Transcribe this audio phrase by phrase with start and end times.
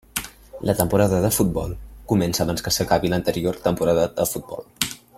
[0.69, 1.75] La temporada de futbol
[2.13, 4.69] comença abans que s'acabi l'anterior temporada de futbol.